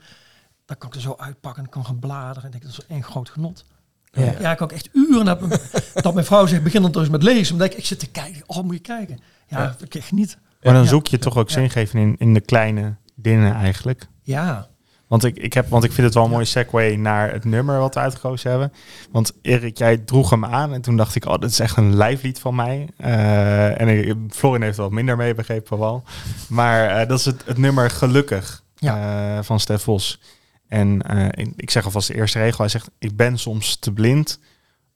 [0.67, 2.43] dan kan ik er zo uitpakken en kan gaan bladeren.
[2.45, 3.65] En denk, dat is één groot genot.
[4.13, 4.25] Ja.
[4.41, 5.61] Ja, ik kan ook echt uren dat, mijn-
[5.95, 7.53] dat mijn vrouw zegt, begin dan toch eens met lezen.
[7.53, 9.21] Omdat ik, ik zit te kijken, oh moet je kijken.
[9.49, 9.77] Ja, Ja.
[9.89, 10.37] ik geniet.
[10.61, 14.09] Maar dan zoek je toch ook zingeving in, in de kleine dingen eigenlijk.
[14.23, 14.69] Ja,
[15.07, 17.79] Want ik, ik heb, want ik vind het wel een mooie segue naar het nummer
[17.79, 18.73] wat we uitgekozen hebben.
[19.11, 21.97] Want Erik, jij droeg hem aan en toen dacht ik, oh, dit is echt een
[21.97, 22.89] lijflied van mij.
[22.97, 26.03] Eh, en ik, Florin heeft er wat minder mee begrepen wel.
[26.49, 30.21] Maar eh, dat is het, het nummer Gelukkig eh, van Stef Vos.
[30.69, 32.59] En ik, ik zeg alvast de eerste regel.
[32.59, 34.41] Hij zegt, ik ben soms te blind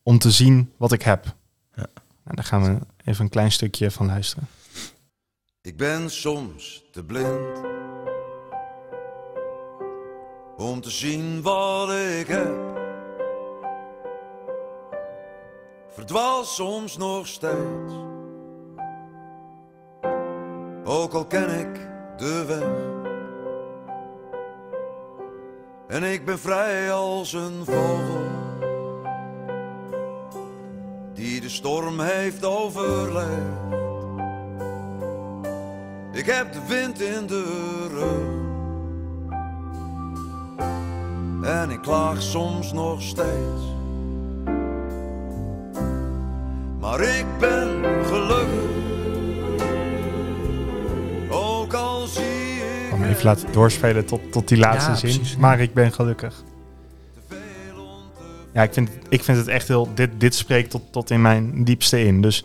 [0.02, 1.24] om te zien wat ik heb.
[1.74, 1.86] Ja.
[2.24, 4.48] Nou, daar gaan we even een klein stukje van luisteren.
[5.64, 7.60] Ik ben soms te blind
[10.56, 12.54] om te zien wat ik heb.
[15.88, 17.92] Verdwaal soms nog steeds,
[20.84, 22.92] ook al ken ik de weg.
[25.88, 28.22] En ik ben vrij als een vogel
[31.12, 33.83] die de storm heeft overleefd.
[36.14, 37.44] Ik heb de wind in de
[37.90, 38.42] rug.
[41.44, 43.62] En ik klaag soms nog steeds.
[46.80, 48.72] Maar ik ben gelukkig.
[51.30, 52.22] Ook al zie
[52.56, 52.82] ik.
[52.82, 55.10] Ik kan hem even laten doorspelen tot, tot die laatste Ja, zin.
[55.16, 55.36] precies.
[55.36, 56.42] Maar ik ben gelukkig.
[58.52, 59.88] Ja, ik vind, ik vind het echt heel...
[59.94, 62.20] Dit, dit spreekt tot, tot in mijn diepste in.
[62.20, 62.44] Dus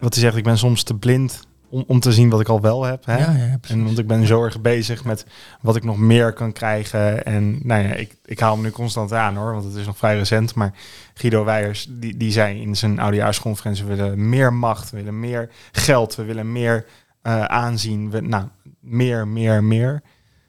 [0.00, 2.60] wat hij zegt, ik ben soms te blind om, om te zien wat ik al
[2.60, 3.06] wel heb.
[3.06, 3.16] Hè?
[3.16, 3.76] ja, ja, precies.
[3.76, 5.26] En want ik ben zo erg bezig met
[5.60, 7.24] wat ik nog meer kan krijgen.
[7.24, 9.96] En nou ja, ik, ik haal hem nu constant aan hoor, want het is nog
[9.96, 10.54] vrij recent.
[10.54, 10.72] Maar
[11.14, 13.84] Guido Weijers, die, die zei in zijn oudejaarsconferentie...
[13.84, 16.86] we willen meer macht, we willen meer geld, we willen meer
[17.22, 18.10] eh, aanzien.
[18.10, 18.44] We, nou,
[18.80, 20.02] meer, meer, meer.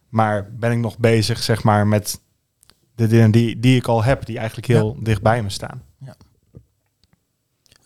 [0.10, 2.21] Maar ben ik nog bezig, zeg maar, met
[2.95, 4.25] de dingen die, die ik al heb...
[4.25, 5.82] die eigenlijk heel dicht bij me staan.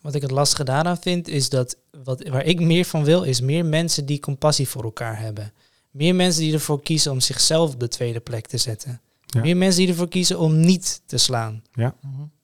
[0.02, 3.42] Wat ik het lastige daaraan vind, is dat wat, waar ik meer van wil, is
[3.42, 5.54] meer mensen die compassie voor elkaar hebben.
[5.92, 9.02] Meer mensen die ervoor kiezen om zichzelf op de tweede plek te zetten.
[9.26, 9.42] Ja.
[9.42, 11.64] Meer mensen die ervoor kiezen om niet te slaan.
[11.74, 11.96] Ja.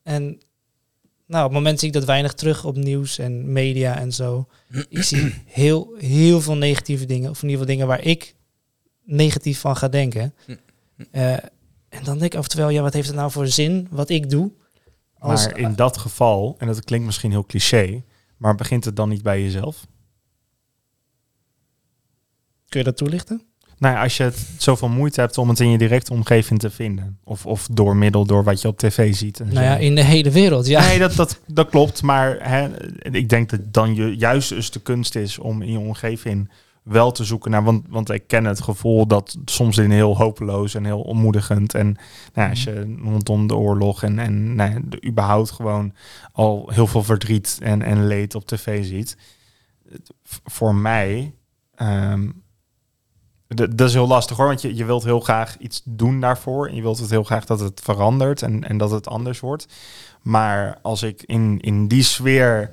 [0.04, 0.40] En
[1.26, 4.48] nou, op het moment zie ik dat weinig terug op nieuws en media en zo.
[4.90, 7.30] Ik zie heel, heel veel negatieve dingen.
[7.30, 8.36] Of in ieder geval dingen waar ik
[9.04, 10.34] negatief van ga denken.
[11.12, 11.34] Eh,
[11.90, 14.52] en dan denk ik oftewel, ja, wat heeft het nou voor zin wat ik doe?
[15.20, 18.04] Als, Maar in dat geval, en dat klinkt misschien heel cliché...
[18.38, 19.86] maar begint het dan niet bij jezelf?
[22.70, 23.42] kun je dat toelichten?
[23.78, 26.70] Nou ja, als je het zoveel moeite hebt om het in je directe omgeving te
[26.70, 27.20] vinden.
[27.24, 29.40] Of, of door middel door wat je op tv ziet.
[29.40, 30.88] En Nou ja, in de hele wereld, ja.
[30.88, 32.02] Nee, dat, dat, dat klopt.
[32.02, 32.70] Maar hè,
[33.12, 36.50] ik denk dat dan je, juist dus de kunst is om in je omgeving
[36.88, 37.64] wel te zoeken naar.
[37.64, 41.74] Want, want ik ken het gevoel dat soms dingen heel hopeloos en heel ontmoedigend.
[41.74, 42.00] En nou,
[42.34, 45.94] ja, als je rondom de oorlog en, en nou, ja, de, überhaupt gewoon
[46.32, 49.18] al heel veel verdriet en, en leed op tv ziet.
[50.44, 51.34] Voor mij.
[53.48, 56.68] d- dat is heel lastig hoor, want je, je wilt heel graag iets doen daarvoor.
[56.68, 59.68] En je wilt het heel graag dat het verandert en, en dat het anders wordt.
[60.22, 62.72] Maar als ik in, in die sfeer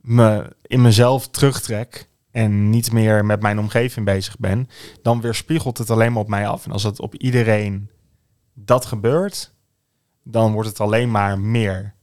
[0.00, 4.68] me in mezelf terugtrek en niet meer met mijn omgeving bezig ben,
[5.02, 6.64] dan weerspiegelt het alleen maar op mij af.
[6.64, 7.90] En als het op iedereen
[8.54, 9.52] dat gebeurt,
[10.22, 11.94] dan wordt het alleen maar meer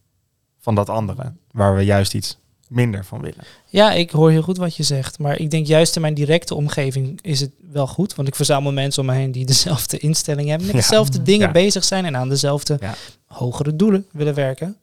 [0.59, 3.43] van dat andere, waar we juist iets minder van willen.
[3.67, 5.19] Ja, ik hoor heel goed wat je zegt.
[5.19, 8.15] Maar ik denk juist in mijn directe omgeving is het wel goed.
[8.15, 10.65] Want ik verzamel mensen om me heen die dezelfde instelling hebben.
[10.67, 10.81] Met Ja.
[10.81, 11.53] dezelfde dingen Ja.
[11.53, 12.93] bezig zijn en aan dezelfde Ja.
[13.25, 14.77] hogere doelen willen werken.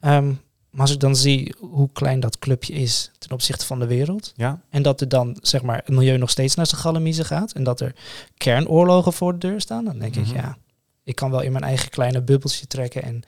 [0.00, 0.32] Ehm,
[0.70, 4.32] maar als ik dan zie hoe klein dat clubje is ten opzichte van de wereld.
[4.36, 7.52] Ja, En dat er dan zeg maar het milieu nog steeds naar zijn galamiezen gaat.
[7.52, 7.94] En dat er
[8.36, 9.84] kernoorlogen voor de deur staan.
[9.84, 10.24] Dan denk Mhm.
[10.30, 10.56] ik, ja,
[11.04, 13.02] ik kan wel in mijn eigen kleine bubbeltje trekken.
[13.02, 13.22] En,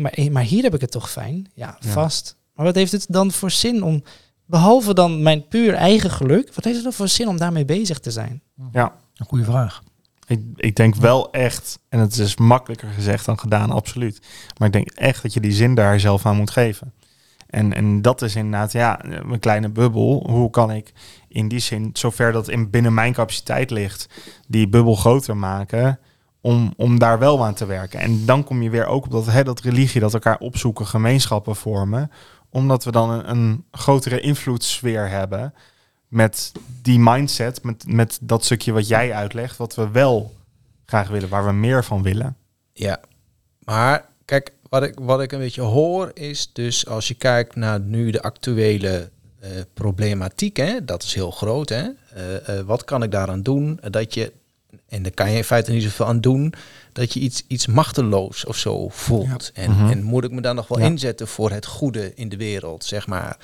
[0.00, 1.50] maar, maar hier heb ik het toch fijn?
[1.54, 1.90] Ja, Ja.
[1.90, 2.36] vast.
[2.54, 4.02] Maar wat heeft het dan voor zin om,
[4.44, 7.98] behalve dan mijn puur eigen geluk, wat heeft het dan voor zin om daarmee bezig
[7.98, 8.42] te zijn?
[8.72, 8.94] ja.
[9.14, 9.82] Een goede vraag.
[10.30, 14.20] Ik, ik denk wel echt, en het is makkelijker gezegd dan gedaan, absoluut.
[14.58, 16.92] Maar ik denk echt dat je die zin daar zelf aan moet geven.
[17.46, 20.26] En, en dat is inderdaad, ja, een kleine bubbel.
[20.30, 20.92] Hoe kan ik
[21.28, 24.08] in die zin, zover dat in binnen mijn capaciteit ligt,
[24.48, 25.98] die bubbel groter maken
[26.40, 28.00] om, om daar wel aan te werken.
[28.00, 31.56] En dan kom je weer ook op dat, hè, dat religie, dat elkaar opzoeken, gemeenschappen
[31.56, 32.10] vormen.
[32.50, 35.54] Omdat we dan een, een grotere invloedssfeer hebben
[36.10, 40.34] met die mindset, met, met dat stukje wat jij uitlegt, wat we wel
[40.86, 42.36] graag willen, waar we meer van willen.
[42.72, 43.00] Ja,
[43.64, 47.80] maar kijk, wat ik, wat ik een beetje hoor is dus als je kijkt naar
[47.80, 51.68] nu de actuele eh, problematiek, hè, dat is heel groot.
[51.68, 51.88] Hè?
[52.14, 53.80] Eh, eh, wat kan ik daaraan doen?
[53.90, 54.32] Dat je,
[54.88, 56.54] en daar kan je in feite niet zoveel aan doen,
[56.92, 59.50] dat je iets, iets machteloos of zo voelt.
[59.54, 59.90] En, Mhm.
[59.90, 60.86] en moet ik me dan nog wel Ja.
[60.86, 63.36] inzetten voor het goede in de wereld, zeg maar.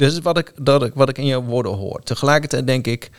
[0.00, 2.02] Dus wat ik, dat ik, wat ik in jouw woorden hoor.
[2.02, 3.10] Tegelijkertijd denk ik,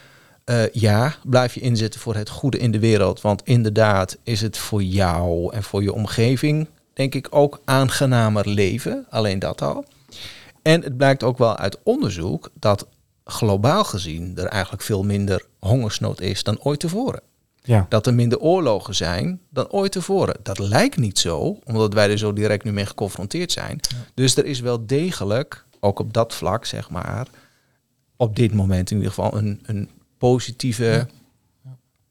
[0.43, 3.21] eh, ja, blijf je inzetten voor het goede in de wereld.
[3.21, 9.05] Want inderdaad is het voor jou en voor je omgeving, denk ik, ook aangenamer leven.
[9.09, 9.85] Alleen dat al.
[10.61, 12.87] En het blijkt ook wel uit onderzoek dat
[13.23, 17.21] globaal gezien er eigenlijk veel minder hongersnood is dan ooit tevoren.
[17.63, 17.85] Ja.
[17.89, 20.35] Dat er minder oorlogen zijn dan ooit tevoren.
[20.43, 23.79] Dat lijkt niet zo, omdat wij er zo direct nu mee geconfronteerd zijn.
[24.13, 27.27] Dus er is wel degelijk, ook op dat vlak, zeg maar,
[28.15, 31.07] op dit moment in ieder geval, een, een positieve,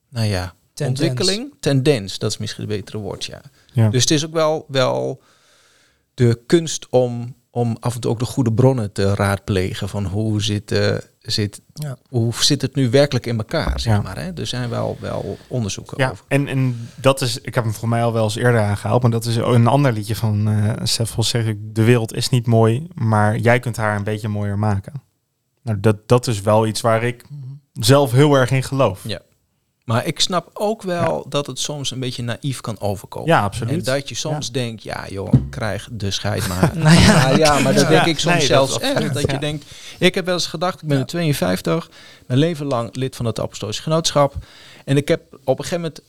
[0.08, 1.00] nou ja, Tendens.
[1.00, 1.54] ontwikkeling.
[1.60, 3.40] Tendens, dat is misschien een betere woord, ja.
[3.72, 3.88] Ja.
[3.88, 5.22] Dus het is ook wel, wel
[6.14, 10.42] de kunst om, om af en toe ook de goede bronnen te raadplegen van hoe
[10.42, 11.96] zit, eh, zit, Ja.
[12.08, 14.00] hoe zit het nu werkelijk in elkaar, zeg Ja.
[14.00, 14.18] maar.
[14.18, 14.30] Hè?
[14.32, 16.24] Er zijn wel, wel onderzoeken Ja, over.
[16.28, 19.10] en, en dat is, ik heb hem voor mij al wel eens eerder aangehaald, maar
[19.10, 22.46] dat is een ander liedje van eh Seth Vos zeg ik, de wereld is niet
[22.46, 24.92] mooi, maar jij kunt haar een beetje mooier maken.
[25.62, 27.24] Nou, dat, dat is wel iets waar ik
[27.72, 29.04] zelf heel erg in geloof.
[29.06, 29.20] Ja.
[29.90, 33.28] Maar ik snap ook wel dat het soms een beetje naïef kan overkomen.
[33.28, 33.72] Ja, absoluut.
[33.72, 36.70] En dat je soms denkt, ja joh, krijg de scheid maar.
[36.78, 37.28] Nou ja.
[37.28, 39.14] ja, ja, maar dat denk ik soms Nee, zelfs echt.
[39.14, 39.64] Dat je denkt,
[39.98, 41.02] ik heb wel eens gedacht, ik ben Ja.
[41.02, 41.90] nu 52,
[42.26, 44.34] mijn leven lang lid van het Apostolisch Genootschap.
[44.84, 46.00] En ik heb op een gegeven moment,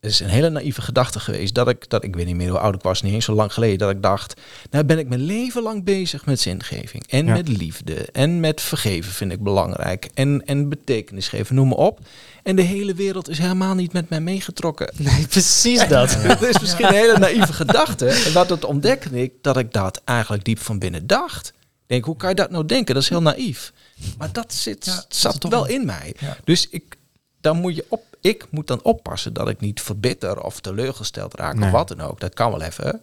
[0.00, 2.58] het is een hele naïeve gedachte geweest, dat ik, dat ik weet niet meer hoe
[2.58, 5.20] oud ik was, niet eens zo lang geleden, dat ik dacht, nou ben ik mijn
[5.20, 7.06] leven lang bezig met zingeving.
[7.08, 7.94] En met liefde.
[8.12, 10.08] En met vergeven vind ik belangrijk.
[10.14, 12.00] En, en betekenis geven, noem maar op.
[12.48, 14.92] En de hele wereld is helemaal niet met mij meegetrokken.
[14.96, 16.18] Nee, precies dat.
[16.28, 18.06] Dat is misschien een hele naïeve gedachte.
[18.08, 21.48] En wat het ontdekte ik, dat ik dat eigenlijk diep van binnen dacht.
[21.48, 21.54] Ik
[21.86, 22.94] denk, hoe kan je dat nou denken?
[22.94, 23.72] Dat is heel naïef.
[24.18, 25.66] Maar dat zit, Ja, dat zat wel wel.
[25.66, 26.14] in mij.
[26.20, 26.36] Ja.
[26.44, 26.96] Dus ik,
[27.40, 31.54] dan moet je op, ik moet dan oppassen dat ik niet verbitter of teleurgesteld raak
[31.54, 31.64] Nee.
[31.66, 32.20] of wat dan ook.
[32.20, 33.02] Dat kan wel even.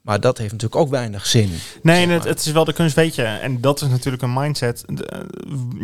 [0.00, 1.50] Maar dat heeft natuurlijk ook weinig zin.
[1.82, 3.22] Nee, zeg het, het is wel de kunst, weet je.
[3.22, 4.84] En dat is natuurlijk een mindset.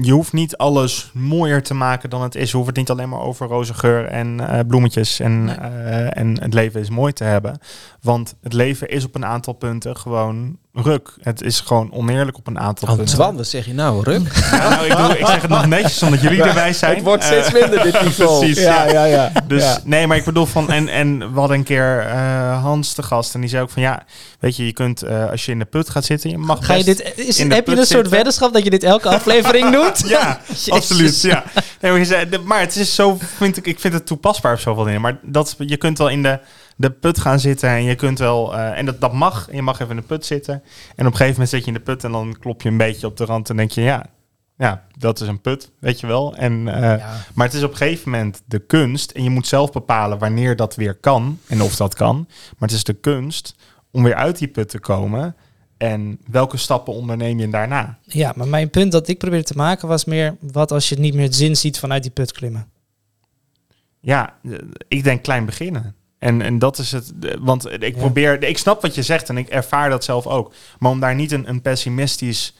[0.00, 2.50] Je hoeft niet alles mooier te maken dan het is.
[2.50, 5.54] Je hoeft het niet alleen maar over roze geur en eh, bloemetjes en, Nee.
[5.56, 7.58] eh, en het leven is mooi te hebben.
[8.00, 11.10] Want het leven is op een aantal punten gewoon ruk.
[11.20, 13.06] Het is gewoon oneerlijk op een aantal punten.
[13.14, 14.32] Antoine, wat zeg je nou, Ruk?
[14.50, 16.94] Ja, nou, ik, doe, ik zeg het nog netjes omdat jullie erbij zijn.
[16.94, 18.38] Het wordt steeds Eh, minder, dit niveau.
[18.38, 18.84] Precies, ja.
[18.88, 19.32] ja, ja.
[19.46, 19.78] Dus Ja.
[19.84, 23.34] nee, maar ik bedoel van en en we hadden een keer eh, Hans te gast
[23.34, 24.02] en die zei ook van ja,
[24.40, 26.74] weet je, je kunt eh, als je in de put gaat zitten, je mag Ga
[26.74, 29.70] je dit, is, in de heb je een soort weddenschap dat je dit elke aflevering
[29.72, 30.08] doet?
[30.08, 31.20] Ja, absoluut.
[31.20, 31.44] Ja.
[31.80, 34.52] Nee, maar, je zei, de- maar het is zo, vind ik, ik vind het toepasbaar
[34.52, 35.00] op zoveel dingen.
[35.00, 36.38] Maar dat, je kunt wel in de,
[36.76, 39.48] de put gaan zitten en je kunt wel, eh, en dat, dat mag.
[39.52, 40.54] Je mag even in de put zitten.
[40.54, 42.76] En op een gegeven moment zit je in de put en dan klop je een
[42.76, 44.06] beetje op de rand en denk je, ja,
[44.56, 46.36] ja, dat is een put, weet je wel.
[46.36, 47.16] En, eh, Ja.
[47.34, 50.56] Maar het is op een gegeven moment de kunst en je moet zelf bepalen wanneer
[50.56, 52.16] dat weer kan en of dat kan.
[52.28, 53.54] Maar het is de kunst
[53.90, 55.36] om weer uit die put te komen.
[55.76, 57.98] En welke stappen onderneem je daarna?
[58.02, 60.36] Ja, maar mijn punt dat ik probeerde te maken was meer...
[60.40, 62.68] wat als je niet meer het zin ziet vanuit die put klimmen?
[64.00, 64.52] Ja, eh,
[64.88, 65.94] ik denk klein beginnen.
[66.18, 67.12] En, en dat is het.
[67.20, 68.42] eh, Want ik probeer.
[68.42, 70.52] Ik snap wat je zegt en ik ervaar dat zelf ook.
[70.78, 72.54] Maar om daar niet een, een pessimistisch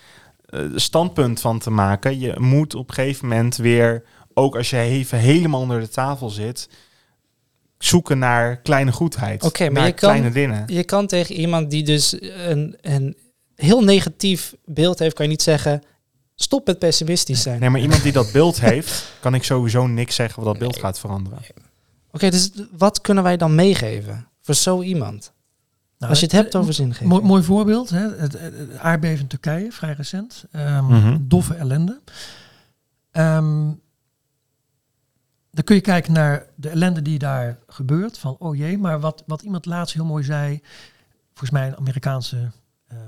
[0.47, 2.19] eh, standpunt van te maken.
[2.21, 4.05] Je moet op een gegeven moment weer.
[4.35, 6.69] Ook als je even helemaal onder de tafel zit.
[7.79, 9.43] Zoeken naar kleine goedheid.
[9.43, 10.63] Oké, maar je kan- kleine dingen.
[10.67, 13.17] Je kan tegen iemand die dus een, een
[13.55, 15.15] heel negatief beeld heeft...
[15.15, 15.83] kan je niet zeggen,
[16.35, 17.61] stop met pessimistisch zijn.
[17.61, 20.79] Nee, maar iemand die dat beeld heeft, kan ik sowieso niks zeggen wat dat beeld
[20.79, 21.39] gaat veranderen.
[22.17, 25.33] Oké, dus wat kunnen wij dan meegeven voor zo iemand?
[25.99, 27.09] Nou, Als je het hebt over zingeving.
[27.09, 28.17] Mooi, mooi voorbeeld, hè?
[28.17, 30.45] Het, het, het aardbeving in Turkije, vrij recent.
[30.51, 31.19] Ehm, Mhm.
[31.21, 32.01] Doffe ellende.
[33.11, 33.65] Ehm,
[35.51, 38.19] dan kun je kijken naar de ellende die daar gebeurt.
[38.19, 40.61] Van, oh jee, maar wat, wat iemand laatst heel mooi zei...
[41.29, 42.51] Volgens mij een Amerikaanse
[42.89, 42.99] ehm,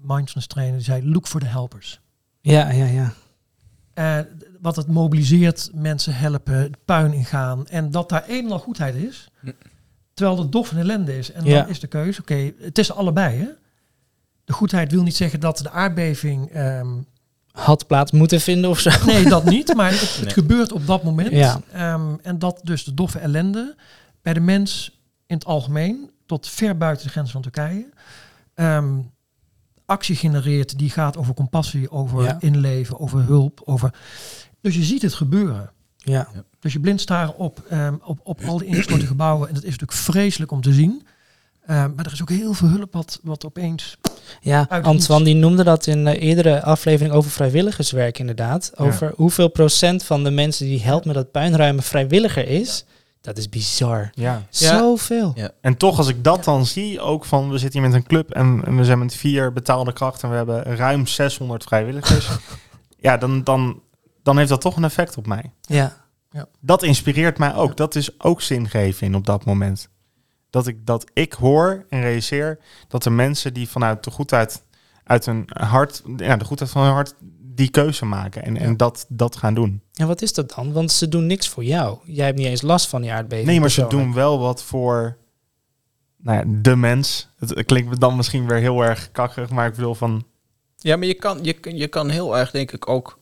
[0.00, 0.76] mindfulness trainer...
[0.76, 2.00] Die zei, look for the helpers.
[2.40, 3.12] Ja, ja, ja.
[3.94, 7.66] En wat het mobiliseert, mensen helpen, het puin ingaan.
[7.66, 9.28] En dat daar eenmaal goedheid is.
[10.14, 11.32] Terwijl het dof en ellende is.
[11.32, 11.60] En Ja.
[11.60, 13.38] dan is de keuze, oké, het is allebei.
[13.38, 13.48] Hè?
[14.44, 16.50] De goedheid wil niet zeggen dat de aardbeving...
[16.50, 16.88] ehm,
[17.52, 18.90] Had plaats moeten vinden of zo.
[19.06, 19.74] nee, dat niet.
[19.74, 20.32] Maar het, het Nee.
[20.32, 21.30] gebeurt op dat moment.
[21.30, 21.60] Ja.
[21.72, 23.76] Ehm, en dat dus de doffe ellende
[24.22, 26.10] bij de mens in het algemeen...
[26.26, 27.88] tot ver buiten de grenzen van Turkije...
[28.54, 28.98] ehm,
[29.86, 32.36] actie genereert die gaat over compassie, over Ja.
[32.40, 33.60] inleven, over hulp.
[33.64, 33.94] Over...
[34.64, 35.70] Dus je ziet het gebeuren.
[35.96, 36.28] Ja.
[36.60, 39.48] Dus je blind staren op, ehm, op, op al die ingestorte gebouwen.
[39.48, 41.06] En dat is natuurlijk vreselijk om te zien.
[41.66, 43.96] Ehm, maar er is ook heel veel hulp wat, wat opeens...
[44.40, 48.72] Ja, Antoine die noemde dat in een eerdere aflevering over vrijwilligerswerk inderdaad.
[48.76, 48.84] Ja.
[48.84, 52.84] Over hoeveel procent van de mensen die helpt met dat puinruimen vrijwilliger is.
[53.20, 54.10] Dat is bizar.
[54.14, 54.42] Ja.
[54.48, 55.32] Zoveel.
[55.34, 55.50] Ja.
[55.60, 58.30] En toch, als ik dat dan zie, ook van we zitten hier met een club
[58.30, 62.28] en, en we zijn met vier betaalde krachten en we hebben ruim 600 vrijwilligers.
[63.06, 63.82] ja, dan, dan
[64.24, 65.52] dan heeft dat toch een effect op mij.
[65.60, 66.02] Ja.
[66.60, 67.76] Dat inspireert mij ook.
[67.76, 69.88] Dat is ook zingeving op dat moment.
[70.50, 72.58] Dat ik, dat ik hoor en realiseer
[72.88, 74.64] dat de mensen die vanuit de goedheid
[75.04, 79.06] uit hun hart, ja, de goedheid van hun hart, die keuze maken en, en dat,
[79.08, 79.82] dat gaan doen.
[79.94, 80.72] En wat is dat dan?
[80.72, 81.98] Want ze doen niks voor jou.
[82.04, 83.48] Jij hebt niet eens last van die aardbeving.
[83.48, 85.16] Nee, maar ze doen wel wat voor
[86.16, 87.28] nou ja, de mens.
[87.38, 90.26] Het klinkt dan misschien weer heel erg kakkerig, maar ik bedoel van...
[90.76, 93.18] Ja, maar je kan, je, kan- je kan heel erg, denk ik, ook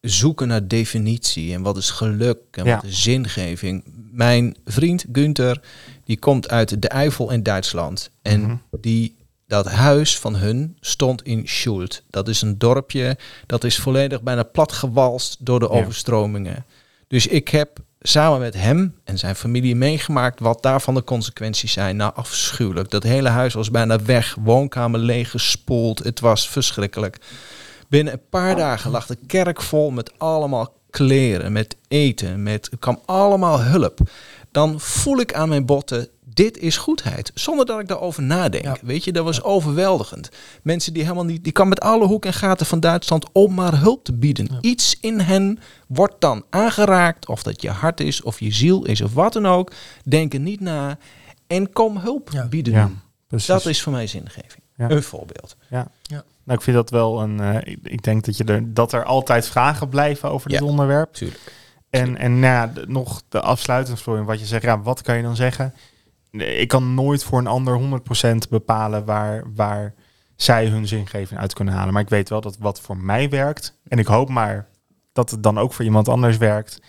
[0.00, 1.54] zoeken naar definitie.
[1.54, 2.74] En wat is geluk en Ja.
[2.74, 3.82] wat is zingeving.
[4.12, 5.60] Mijn vriend Günther,
[6.04, 8.10] die komt uit de Eifel in Duitsland.
[8.22, 8.56] En Mhm.
[8.80, 12.02] die, dat huis van hun stond in Schuld.
[12.10, 15.80] Dat is een dorpje, dat is volledig bijna platgewalst door de Ja.
[15.80, 16.64] overstromingen.
[17.08, 21.96] Dus ik heb samen met hem en zijn familie meegemaakt wat daarvan de consequenties zijn.
[21.96, 22.90] Nou, afschuwelijk.
[22.90, 25.98] Dat hele huis was bijna weg, woonkamer leeggespoeld.
[25.98, 27.18] Het was verschrikkelijk.
[27.88, 32.78] Binnen een paar dagen lag de kerk vol met allemaal kleren, met eten, met er
[32.78, 33.98] kwam allemaal hulp.
[34.50, 37.30] Dan voel ik aan mijn botten, dit is goedheid.
[37.34, 38.64] Zonder dat ik daarover nadenk.
[38.64, 38.76] Ja.
[38.82, 40.28] Weet je, dat was overweldigend.
[40.62, 43.78] Mensen die helemaal niet, die kan met alle hoek en gaten van Duitsland om maar
[43.80, 44.48] hulp te bieden.
[44.60, 49.00] Iets in hen wordt dan aangeraakt, of dat je hart is, of je ziel is,
[49.00, 49.72] of wat dan ook.
[50.04, 50.98] Denk er niet na
[51.46, 52.46] en kom hulp Ja.
[52.46, 53.02] bieden.
[53.46, 54.62] Dat is voor mij zingeving.
[54.78, 54.90] Ja.
[54.90, 55.56] Een voorbeeld.
[56.44, 57.40] Nou, ik vind dat wel een...
[57.40, 60.64] eh, ik, ik denk dat, je er, dat er altijd vragen blijven over dit Ja.
[60.66, 61.12] onderwerp.
[61.12, 61.52] Tuurlijk.
[61.90, 63.40] En, en nou ja, de- nog de
[64.24, 65.74] wat je zegt, ja, wat kan je dan zeggen?
[66.30, 69.94] Ik kan nooit voor een ander 100% bepalen waar, waar
[70.36, 71.92] zij hun zingeving uit kunnen halen.
[71.92, 74.68] Maar ik weet wel dat wat voor mij werkt, en ik hoop maar
[75.12, 76.80] dat het dan ook voor iemand anders werkt,